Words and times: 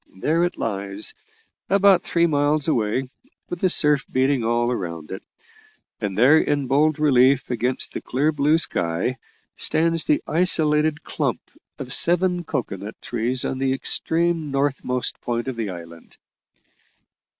There 0.15 0.43
it 0.45 0.57
lies, 0.57 1.13
about 1.69 2.01
three 2.01 2.25
miles 2.25 2.67
away, 2.67 3.07
with 3.51 3.59
the 3.59 3.69
surf 3.69 4.03
beating 4.11 4.43
all 4.43 4.73
round 4.73 5.11
it; 5.11 5.21
and 5.99 6.17
there, 6.17 6.39
in 6.39 6.65
bold 6.65 6.97
relief 6.97 7.51
against 7.51 7.93
the 7.93 8.01
clear 8.01 8.31
blue 8.31 8.57
sky, 8.57 9.17
stands 9.57 10.03
the 10.05 10.23
isolated 10.25 11.03
clump 11.03 11.41
of 11.77 11.93
seven 11.93 12.43
cocoa 12.43 12.77
nut 12.77 12.95
trees 13.03 13.45
on 13.45 13.59
the 13.59 13.73
extreme 13.73 14.49
northernmost 14.49 15.21
point 15.21 15.47
of 15.47 15.55
the 15.55 15.69
island." 15.69 16.17